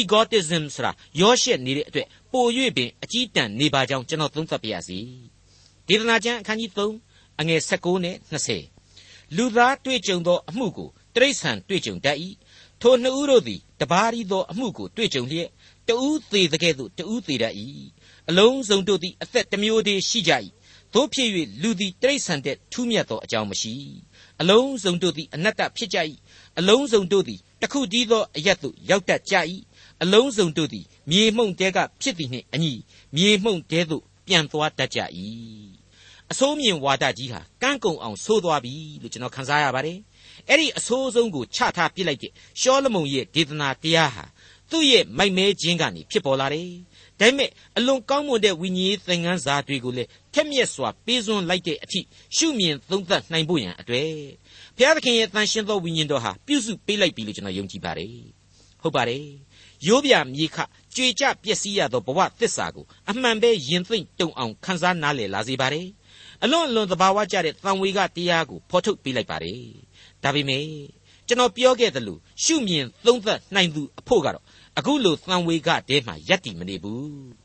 [0.00, 2.44] egotism ဆိုတာရောရှက်နေတဲ့အတွက်ပို၍
[2.76, 4.98] ပင်အကြီးတန်းနေပါကြောင်းကျွန်တော်သုံးသပ်ပါရစေ
[5.88, 6.70] ဒေသနာကျမ်းအခန်းကြီး
[7.06, 8.16] 3အငယ်16နဲ့
[8.72, 12.16] 20လူသားတွေ့ကြုံသောအမှုကိုတိရစ္ဆာန်တွေ့ကြုံတတ်၏
[12.86, 15.48] ထိုနှစ်ဦးတို့သည်တပါးရီသောအမှုကိုတွေ့ကြုံလျက်
[15.88, 17.54] တဦးသေးတဲ့ကဲ့သို့တဦးသေးတတ်၏
[18.28, 20.32] အလုံးစုံတို့သည်အသက်တစ်မျိုးတည်းရှိကြ၏
[20.94, 21.28] တို့ဖြစ်၍
[21.62, 23.74] လူသည်တိရစ္ဆာန်တဲ့ထူးမြတ်သောအကြောင်းမရှိ
[24.40, 25.98] အလုံးစုံတို့သည်အနတ္တဖြစ်ကြ၏
[26.58, 29.34] အလုံးစုံတို့သည်တခုတည်းသောအရတ်သို့ရောက်တတ်ကြ၏
[30.02, 32.72] အလုံးစုံတို့သည်မြေမှုန့်တဲကဖြစ်သည်နှင့်အညီ
[33.16, 35.00] မြေမှုန့်တဲသို့ပြန်သွားတတ်ကြ၏
[36.30, 39.98] အဆိုးမြင်ဝါဒကြီးဟာကန်းကုံအောင်ဆိုးသွားပြီလို့ကျွန်တော်ခန်းစားရပါတယ်
[40.48, 44.24] အဲ့ဒီအဆိုးဆုံးကိုချထားပစ်လိုက်တဲ့ရှောလမုန်ရဲ့ဒေသနာတရားဟာ
[44.70, 46.70] သူ့ရဲ့မိုက်မဲခြင်းကနေဖြစ်ပေါ်လာတယ်
[47.20, 52.00] ဒါပေမဲ့အလွန်ကောင်းမွန်တဲ့ဝိညာဉ်သင်ခန်းစာတွေကိုလည်းထက်မြက်စွာပေးစွန်းလိုက်တဲ့အထိ
[52.36, 54.10] ရှုမြင်သုံးသပ်နိုင်ဖို့ရန်အတွက်
[54.76, 58.16] ဘုရားသခင်ရဲ့တန်ရှင်းသောဝိညာဉ်တော်ဟာပြုစုပေးလိုက်ပြီလို့ကျွန်တော်ယုံကြည်ပါတယ်
[58.82, 59.26] ဟုတ်ပါတယ်
[59.86, 60.56] ရိုးပြမြေခ
[60.96, 65.86] ကြွေကြပျက်စီးရသောဘဝသစ္စာကိုအမှန်ပဲယင်သိမ့်တုံအောင်ခန်းစားနားလည်လာစေပါတယ်
[66.42, 69.83] အလွန်အလွန်သဘာဝကျတဲ့တန်ဝေကတရားကိုဖော်ထုတ်ပေးလိုက်ပါတယ်
[70.24, 70.64] ဒါပေမဲ့
[71.28, 74.44] ကျွန်တော်ပြောခဲ့သလိုရှုမြင်သုံးသပ်နိုင်သူအဖို့ကတော့
[74.78, 77.44] အခုလိုသံဝေကတဲမှာယက်တည်မနေဘူး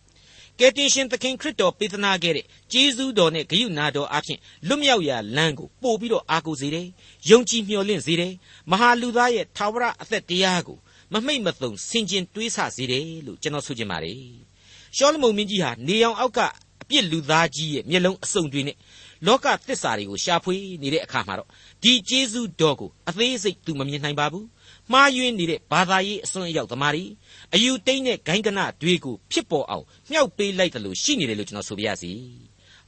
[0.59, 6.87] ကယ်တင်ရှင်သခင်ခရစ်တော်ပေးသနာခဲ့တဲ့ဂျေဇုတော်နဲ့ဂရုဏာတော်အဖြစ်လွတ်မြောက်ရာလမ်းကိုပို့ပြီးတော့အားကိုးစေတယ်။
[7.29, 8.33] ယုံကြည်မျှော်လင့်စေတယ်။
[8.71, 10.77] မဟာလူသားရဲ့သာဝရအသက်တရားကို
[11.13, 14.21] မမိတ်မသုံဆင်ခြင်တွေးဆစေတယ်လို့ကျွန်တော်ဆိုချင်ပါတယ်။
[14.97, 16.39] ရှောလမုန်မင်းကြီးဟာနေအောင်အောက်က
[16.81, 18.77] အပြစ်လူသားကြီးရဲ့မျက်လုံးအစုံတွေနဲ့
[19.27, 21.49] လောကသစ္စာတွေကိုရှာဖွေနေတဲ့အခါမှာတော့
[21.83, 24.45] ဒီဂျေဇုတော်ကိုအသေးစိတ်သူမမြင်နိုင်ပါဘူး။
[24.91, 27.05] မှားယွင်းနေတဲ့ဘာသာရေးအစွန်းအရောက်သမားတွေ
[27.53, 32.11] အယူတိတ်နဲ့ဂိုင်းကနတွေကိုဖြစ်ပေါ်အောင်မြှောက်ပေးလိုက်တယ်လို့ရှိနေတယ်လို့ကျွန်တော်ဆိုပြရစီ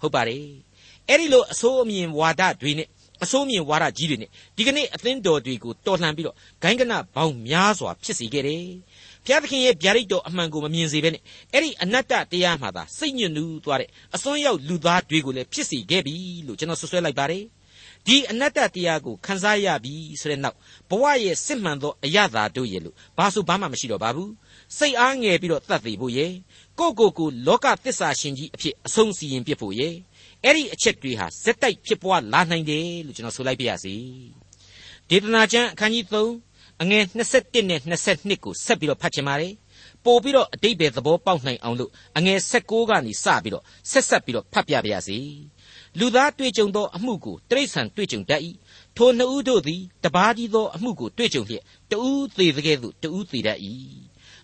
[0.01, 0.45] ဟုတ်ပါတယ်
[1.07, 2.87] အဲ့ဒီလိုအဆိုးအမြင်ဝါဒတွေနဲ့
[3.23, 8.65] အဆိုးမြင်ဝါဒကြီးတွေနဲ့ဒီကနေ့အသင်းတော်တွေကိုတော်လှန်ပြီးတော့ဂိုင်းကနဘောင်များစွာဖြစ်စေခဲ့တယ်
[9.25, 11.21] ဘုရားသခင်ရဲ့ဗျာဒိတ်တော်အမှန်ကိုမမြင်စေဘဲနဲ့
[11.53, 16.15] အဲ့ဒီအနတ္တတရားမှသာစိတ်ညစ်နူးသွားတဲ့အစွန်းရောက်လူသားတွေကိုလည်းဖြစ်စေခဲ့ပြီ
[16.47, 17.43] လို့ကျွန်တော်ဆွဆွဲလိုက်ပါတယ်
[18.07, 20.57] ဒီအနတ္တတရားကိုခန်းစားရပြီဆိုတဲ့နောက်
[20.89, 24.31] ဘဝရဲ့စစ်မှန်သောအရသာတို့ရဲ့လို့ဘာဆိုဘာမှမရှိတော့ပါဘူး
[24.77, 26.31] စိတ်အားငယ်ပြီးတော့တတ်သိဖို့ရဲ့
[26.79, 29.93] ကိုကိုကိုလောကသစ္စာရှင်ကြီးအဖြစ်အဆုံးစီရင်ပြဖို့ရဲ့
[30.43, 33.95] အဲ့ဒီအချက်တွေဟာဇက်တိုက်ဖြစ်ပွားလာနိုင်တယ်လို့ကျွန်တော်ဆိုလိုက်ပါရစေ
[35.09, 36.50] ဒေသနာကျမ်းအခန်းကြီး3
[36.81, 39.53] အငယ်21နဲ့22ကိုဆက်ပြီးတော့ဖတ်ချင်ပါတယ်
[40.05, 45.17] ပို့ပြီးတော့အတိတ်ပဲသဘောပေါက်နိုင်အောင်လို့အငယ်16ကနေစပြီးတော့ဆက်ဆက်ပြီးတော့ဖတ်ပြပါရစေ
[45.99, 48.41] လူသားတွေ့ကြုံသောအမှုကိုတိရစ္ဆာန်တွေ့ကြုံတတ်၏
[48.97, 53.59] ထိုနှစ်ဦးတို့သည်တပါးကြီးသောအမှုကိုတွေ့ကြုံလျက်တဦးသေးတဲ့ကဲ့သို့တဦးသေးတတ်၏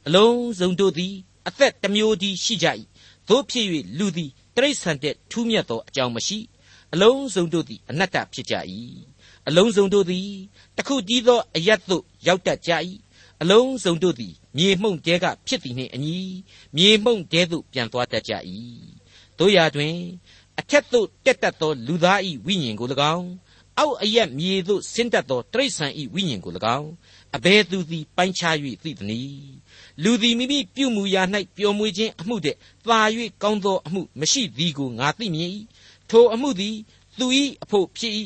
[0.08, 1.13] အလုံးစုံတို့သည်
[1.47, 2.67] အသက်တစ်မျိုးတည်းရှိကြ၏
[3.30, 3.65] သို့ဖြစ်၍
[3.97, 6.39] လူသည်တိရစ္ဆာန်တဲ့ထူးမြတ်သောအကြောင်းမရှိ
[6.93, 8.56] အလုံးစုံတို့သည်အနတ္တဖြစ်ကြ၏
[9.47, 10.30] အလုံးစုံတို့သည်
[10.78, 12.72] တခုတည်းသောအယတ်သို့ ရောက်တတ်ကြ၏
[13.42, 16.18] အလုံးစုံတို့သည်မြေမှုန့်တဲကဖြစ်သည်နှင့်အညီ
[16.76, 18.34] မြေမှုန့်တဲသို့ပြန်သွားတတ်ကြ၏
[19.38, 19.96] တို့ရာတွင်
[20.60, 23.30] အထက်သို့တက်တတ်သောလူသား၏ဝိညာဉ်ကို၎င်း
[23.80, 26.90] အောက်အရက်မြေသို့ဆင်းတတ်သောတိရစ္ဆာန်၏ဝိညာဉ်ကို၎င်း
[27.36, 29.52] အဘယ်သူသည်ပိုင်းခြား၍သိသနည်း
[30.04, 31.24] လူသည်မိမိပြုမှုရာ၌
[31.56, 32.56] ပျော်မွေခြင်းအမှုတဲ့
[32.88, 33.00] သာ၍
[33.44, 35.52] ကောင်းသောအမှုမရှိသည်ကိုငါသိမြင်၏
[36.10, 36.76] ထိုအမှုသည်
[37.18, 37.26] သူ၏
[37.63, 38.13] အဖို့ဖြစ်၏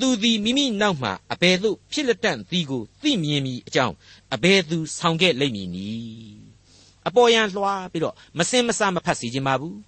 [0.00, 3.94] သူသည်မိမိနောက်မှအဘယ်သို့ဖြစ်လက်တန့်သည်ကိုသိမြင်မည်အကြောင်း
[4.34, 6.44] အဘယ်သူဆောင်ခဲ့လိမ့်မည်နည်း
[7.08, 9.78] အပေါ်ယံလွှားပြီးတော့မစင်မစမဖတ်စီခြင်းပါဘူး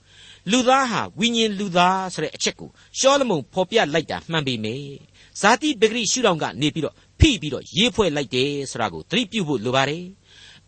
[0.50, 4.96] လူသားဟာဝိညာဉ်လူသားဆိုတဲ့အချက်ကိုရှောလမုန်ဖော်ပြလိုက်တာမှန်ပေမယ့်
[5.40, 10.04] ဇာတိပဂရိရှုထောင့်ကနေပြီးတော့ဖိပြီးတော့ရေးဖွဲ့လိုက်တယ်ဆိုတာကိုသတိပြုဖို့လိုပါတယ်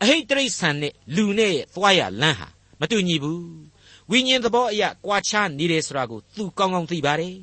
[0.03, 2.49] အဟိတ်တရိษံနဲ့လူနဲ့သွားရလမ်းဟာ
[2.81, 3.43] မတူညီဘူး
[4.11, 7.35] ဝိညာဉ်သဘောအရာကွာခြားနေတယ်ဆိုတာကိုသူကောင်းကောင်းသိပါတယ်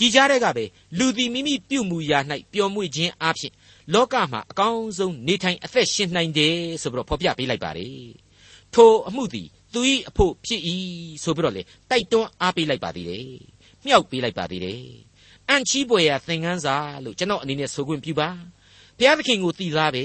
[0.00, 0.64] ဒီကြားတဲ့ကပဲ
[0.98, 2.18] လူသည်မိမိပြုမှုရာ၌
[2.52, 3.52] ပျော်မွေ့ခြင်းအပြင်
[3.92, 8.08] လောကမှာအကောင်းဆုံးနေထိုင်အသက်ရှင်နိုင်တယ်ဆိုပြီးတော့ဖော်ပြပေးလိုက်ပါတယ်
[8.74, 10.60] ထိုအမှုသည်သူ၏အဖို့ဖြစ်၏
[11.22, 13.28] ဆိုပြီးတော့လေတိုက်တွန်းအားပေးလိုက်ပါသေးတယ်
[13.84, 14.82] မြောက်ပေးလိုက်ပါသေးတယ်
[15.48, 18.28] အန်ချီးပွေရာသင်ခန်းစာလို့ကျွန်တော်အနေနဲ့ဆိုခွင့်ပြုပါ
[18.98, 20.04] ဘုရားသခင်ကိုတည်သားပဲ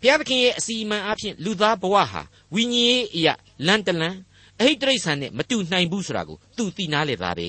[0.00, 2.22] ဘုရားသခင်ရဲ့အစီအမံအဖြစ်လူသားဘဝဟာ
[2.54, 3.34] ဝိညာဉ်ရေးအရာ
[3.66, 4.16] လန်တလန်
[4.60, 7.48] အဟိတ်တရိษံနဲ့မတူနိုင်ဘူးဆိုတာကိုသူသိနာလေသားပဲ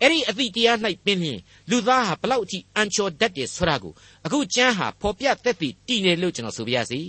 [0.00, 3.92] အဲ့ဒီအသည့်တရား၌ပင်လျင်လူသားဟာဘလောက်အထိအန်ချော်တတ်တယ်ဆိုတာကို
[4.26, 7.00] အခုကျမ်းဟာဖော်ပြသက်သေတည်နေလို့ကျွန်တော်ဆိုပြရစီ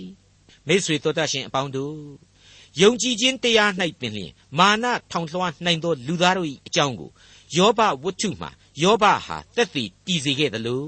[0.66, 1.96] မိတ်ဆွေတော်တတ်ရှင်အပေါင်းတို့
[2.82, 3.70] ယုံကြည်ခြင်းတရား၌
[4.00, 7.10] ပင်လျင်မာနထောင်လွှားနိုင်သောလူသားတို့၏အကြောင်းကို
[7.56, 8.50] ယောဘဝတ္ထုမှာ
[8.82, 10.86] ယောဘဟာသက်သေတည်စေခဲ့သလို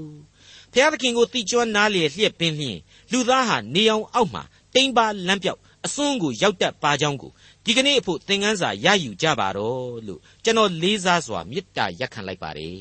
[0.73, 2.77] ဖျားသခင်ကိုတိကျွမ်းနားလေလျက်ပင်လျင်
[3.11, 4.43] လူသားဟာနေအောင်အောက်မှာ
[4.75, 7.31] တိမ်ပါလမ်းပြောက်အစွန်းကိုရောက်တတ်ပါကြောင်းကို
[7.71, 12.79] ဒီကနေ့အဖို့သင်ခန်းစာရယူကြပါတော့လို့ကျွန်တော်လေးစားစွာမေတ္တာရက်ခံလိုက်ပါတယ်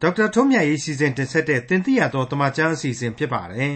[0.00, 3.74] ဒေါက်တာထွန်းမြတ်ရေးစီစဉ်တင်ဆက်တဲ့တင်ပြရသောတမချန်းအစီအစဉ်ဖြစ်ပါတယ်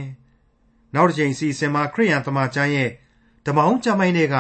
[0.95, 2.91] နောက်တစ်ချိန်အစီအစဉ်မှာခရိယန်တမချန်းရဲ့
[3.47, 4.37] ဓမ္မအောင်ကျမ်းပိုင်းတွေက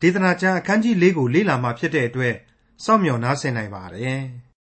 [0.00, 2.34] ဒေသနာကျမ်းအခန်းကြီး၄ကိုလေ့လာမှဖြစ်တဲ့အတွက်
[2.84, 4.20] စောင့်မျှော်နားဆင်နိုင်ပါတယ်။